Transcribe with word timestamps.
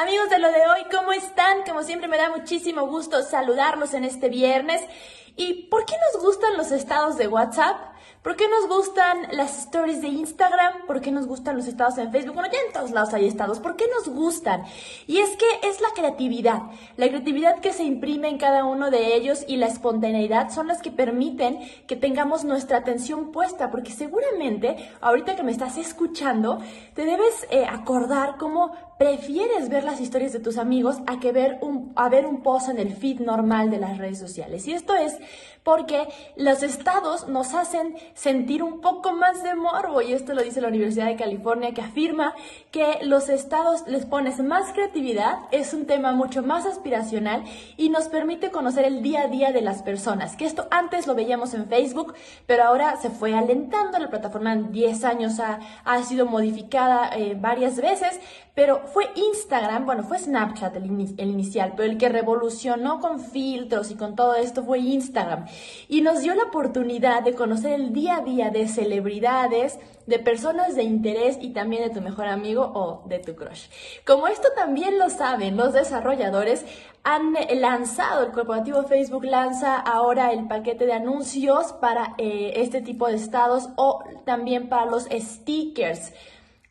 Amigos 0.00 0.30
de 0.30 0.38
lo 0.38 0.52
de 0.52 0.60
hoy, 0.68 0.86
¿cómo 0.92 1.10
están? 1.10 1.64
Como 1.66 1.82
siempre 1.82 2.06
me 2.06 2.18
da 2.18 2.30
muchísimo 2.30 2.86
gusto 2.86 3.20
saludarlos 3.24 3.94
en 3.94 4.04
este 4.04 4.28
viernes. 4.28 4.80
¿Y 5.38 5.68
por 5.70 5.84
qué 5.84 5.94
nos 6.12 6.24
gustan 6.24 6.56
los 6.56 6.72
estados 6.72 7.16
de 7.16 7.28
WhatsApp? 7.28 7.76
¿Por 8.22 8.34
qué 8.34 8.48
nos 8.48 8.68
gustan 8.68 9.28
las 9.30 9.56
stories 9.60 10.02
de 10.02 10.08
Instagram? 10.08 10.86
¿Por 10.88 11.00
qué 11.00 11.12
nos 11.12 11.28
gustan 11.28 11.56
los 11.56 11.68
estados 11.68 11.96
en 11.98 12.10
Facebook? 12.10 12.34
Bueno, 12.34 12.50
ya 12.52 12.58
en 12.66 12.72
todos 12.72 12.90
lados 12.90 13.14
hay 13.14 13.28
estados. 13.28 13.60
¿Por 13.60 13.76
qué 13.76 13.84
nos 13.94 14.12
gustan? 14.12 14.64
Y 15.06 15.18
es 15.18 15.30
que 15.36 15.46
es 15.62 15.80
la 15.80 15.90
creatividad. 15.94 16.62
La 16.96 17.08
creatividad 17.08 17.60
que 17.60 17.72
se 17.72 17.84
imprime 17.84 18.28
en 18.28 18.38
cada 18.38 18.64
uno 18.64 18.90
de 18.90 19.14
ellos 19.14 19.44
y 19.46 19.56
la 19.56 19.66
espontaneidad 19.66 20.50
son 20.50 20.66
las 20.66 20.82
que 20.82 20.90
permiten 20.90 21.60
que 21.86 21.94
tengamos 21.94 22.44
nuestra 22.44 22.78
atención 22.78 23.30
puesta. 23.30 23.70
Porque 23.70 23.92
seguramente, 23.92 24.90
ahorita 25.00 25.36
que 25.36 25.44
me 25.44 25.52
estás 25.52 25.78
escuchando, 25.78 26.58
te 26.94 27.04
debes 27.04 27.46
eh, 27.50 27.66
acordar 27.66 28.36
cómo 28.36 28.72
prefieres 28.98 29.68
ver 29.68 29.84
las 29.84 30.00
historias 30.00 30.32
de 30.32 30.40
tus 30.40 30.58
amigos 30.58 30.96
a 31.06 31.20
que 31.20 31.30
ver 31.30 31.60
a 31.94 32.08
ver 32.08 32.26
un 32.26 32.42
post 32.42 32.68
en 32.68 32.78
el 32.78 32.92
feed 32.92 33.20
normal 33.20 33.70
de 33.70 33.78
las 33.78 33.96
redes 33.96 34.18
sociales. 34.18 34.66
Y 34.66 34.72
esto 34.72 34.96
es 34.96 35.16
porque 35.68 36.08
los 36.34 36.62
estados 36.62 37.28
nos 37.28 37.52
hacen 37.52 37.94
sentir 38.14 38.62
un 38.62 38.80
poco 38.80 39.12
más 39.12 39.42
de 39.42 39.54
morbo 39.54 40.00
y 40.00 40.14
esto 40.14 40.32
lo 40.32 40.42
dice 40.42 40.62
la 40.62 40.68
Universidad 40.68 41.04
de 41.04 41.16
California 41.16 41.74
que 41.74 41.82
afirma 41.82 42.34
que 42.70 43.00
los 43.02 43.28
estados 43.28 43.86
les 43.86 44.06
pones 44.06 44.40
más 44.40 44.72
creatividad, 44.72 45.40
es 45.50 45.74
un 45.74 45.84
tema 45.84 46.12
mucho 46.12 46.42
más 46.42 46.64
aspiracional 46.64 47.44
y 47.76 47.90
nos 47.90 48.08
permite 48.08 48.50
conocer 48.50 48.86
el 48.86 49.02
día 49.02 49.24
a 49.24 49.26
día 49.26 49.52
de 49.52 49.60
las 49.60 49.82
personas, 49.82 50.36
que 50.36 50.46
esto 50.46 50.66
antes 50.70 51.06
lo 51.06 51.14
veíamos 51.14 51.52
en 51.52 51.68
Facebook, 51.68 52.14
pero 52.46 52.64
ahora 52.64 52.96
se 52.96 53.10
fue 53.10 53.34
alentando, 53.34 53.98
la 53.98 54.08
plataforma 54.08 54.54
en 54.54 54.72
10 54.72 55.04
años 55.04 55.38
ha, 55.38 55.60
ha 55.84 56.02
sido 56.02 56.24
modificada 56.24 57.10
eh, 57.14 57.36
varias 57.38 57.76
veces, 57.76 58.18
pero 58.54 58.80
fue 58.86 59.04
Instagram, 59.14 59.86
bueno, 59.86 60.02
fue 60.02 60.18
Snapchat 60.18 60.74
el, 60.76 61.14
el 61.16 61.28
inicial, 61.28 61.74
pero 61.76 61.90
el 61.90 61.98
que 61.98 62.08
revolucionó 62.08 63.00
con 63.00 63.20
filtros 63.20 63.90
y 63.90 63.94
con 63.94 64.16
todo 64.16 64.34
esto 64.34 64.64
fue 64.64 64.80
Instagram 64.80 65.17
y 65.88 66.00
nos 66.00 66.20
dio 66.20 66.34
la 66.34 66.44
oportunidad 66.44 67.22
de 67.22 67.34
conocer 67.34 67.72
el 67.72 67.92
día 67.92 68.16
a 68.16 68.20
día 68.20 68.50
de 68.50 68.68
celebridades, 68.68 69.78
de 70.06 70.18
personas 70.18 70.74
de 70.74 70.84
interés 70.84 71.38
y 71.40 71.50
también 71.50 71.82
de 71.82 71.90
tu 71.90 72.00
mejor 72.00 72.26
amigo 72.26 72.70
o 72.74 73.02
de 73.06 73.18
tu 73.18 73.34
crush. 73.34 73.68
Como 74.06 74.26
esto 74.26 74.48
también 74.56 74.98
lo 74.98 75.10
saben 75.10 75.56
los 75.56 75.72
desarrolladores, 75.72 76.64
han 77.04 77.34
lanzado, 77.60 78.24
el 78.24 78.32
corporativo 78.32 78.82
Facebook 78.84 79.24
lanza 79.24 79.76
ahora 79.76 80.32
el 80.32 80.46
paquete 80.46 80.86
de 80.86 80.92
anuncios 80.92 81.72
para 81.74 82.14
eh, 82.18 82.52
este 82.56 82.80
tipo 82.80 83.06
de 83.06 83.16
estados 83.16 83.68
o 83.76 84.02
también 84.24 84.68
para 84.68 84.86
los 84.86 85.04
stickers. 85.04 86.12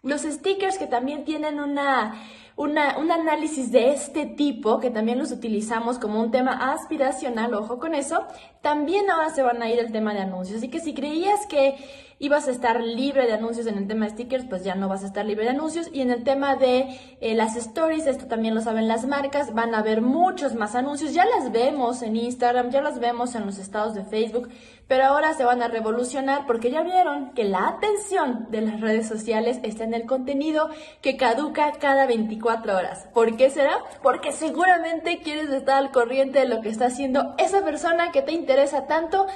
Los 0.03 0.21
stickers 0.21 0.77
que 0.77 0.87
también 0.87 1.25
tienen 1.25 1.59
una 1.59 2.15
un 2.57 2.77
análisis 3.11 3.71
de 3.71 3.91
este 3.93 4.25
tipo, 4.25 4.79
que 4.79 4.89
también 4.89 5.19
los 5.19 5.31
utilizamos 5.31 5.99
como 5.99 6.19
un 6.19 6.31
tema 6.31 6.73
aspiracional, 6.73 7.53
ojo 7.53 7.77
con 7.77 7.93
eso, 7.93 8.25
también 8.61 9.09
ahora 9.09 9.29
se 9.29 9.43
van 9.43 9.61
a 9.61 9.69
ir 9.69 9.79
el 9.79 9.91
tema 9.91 10.13
de 10.13 10.21
anuncios. 10.21 10.57
Así 10.57 10.67
que 10.67 10.79
si 10.79 10.93
creías 10.93 11.45
que 11.45 11.77
ibas 12.19 12.47
a 12.47 12.51
estar 12.51 12.81
libre 12.81 13.27
de 13.27 13.33
anuncios 13.33 13.67
en 13.67 13.77
el 13.77 13.87
tema 13.87 14.05
de 14.05 14.11
stickers, 14.11 14.45
pues 14.45 14.63
ya 14.63 14.75
no 14.75 14.87
vas 14.87 15.03
a 15.03 15.07
estar 15.07 15.25
libre 15.25 15.43
de 15.43 15.51
anuncios. 15.51 15.89
Y 15.93 16.01
en 16.01 16.09
el 16.09 16.23
tema 16.23 16.55
de 16.55 16.87
eh, 17.21 17.35
las 17.35 17.55
stories, 17.55 18.07
esto 18.07 18.25
también 18.25 18.55
lo 18.55 18.61
saben 18.61 18.87
las 18.87 19.05
marcas, 19.05 19.53
van 19.53 19.75
a 19.75 19.79
haber 19.79 20.01
muchos 20.01 20.55
más 20.55 20.75
anuncios. 20.75 21.13
Ya 21.13 21.25
las 21.25 21.51
vemos 21.51 22.01
en 22.01 22.15
Instagram, 22.15 22.71
ya 22.71 22.81
las 22.81 22.99
vemos 22.99 23.35
en 23.35 23.45
los 23.45 23.59
estados 23.59 23.93
de 23.93 24.03
Facebook, 24.03 24.49
pero 24.87 25.05
ahora 25.05 25.33
se 25.33 25.45
van 25.45 25.61
a 25.61 25.67
revolucionar 25.67 26.45
porque 26.47 26.71
ya 26.71 26.81
vieron 26.81 27.33
que 27.33 27.43
la 27.43 27.67
atención 27.67 28.47
de 28.49 28.61
las 28.61 28.81
redes 28.81 29.07
sociales 29.07 29.59
está 29.63 29.83
en 29.83 29.93
el 29.93 30.05
contenido 30.05 30.69
que 31.01 31.17
caduca 31.17 31.73
cada 31.73 32.07
24 32.47 32.77
horas. 32.77 33.07
¿Por 33.13 33.35
qué 33.37 33.49
será? 33.49 33.77
Porque 34.01 34.31
seguramente 34.31 35.19
quieres 35.21 35.49
estar 35.49 35.77
al 35.77 35.91
corriente 35.91 36.39
de 36.39 36.47
lo 36.47 36.61
que 36.61 36.69
está 36.69 36.85
haciendo 36.85 37.35
esa 37.37 37.63
persona 37.63 38.11
que 38.11 38.21
te 38.21 38.31
interesa 38.31 38.87
tanto 38.87 39.27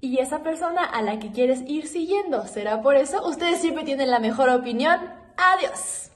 y 0.00 0.18
esa 0.18 0.42
persona 0.42 0.84
a 0.84 1.02
la 1.02 1.18
que 1.18 1.32
quieres 1.32 1.62
ir 1.66 1.88
siguiendo. 1.88 2.46
¿Será 2.46 2.82
por 2.82 2.96
eso? 2.96 3.26
Ustedes 3.26 3.60
siempre 3.60 3.84
tienen 3.84 4.10
la 4.10 4.18
mejor 4.18 4.50
opinión. 4.50 5.00
Adiós. 5.36 6.10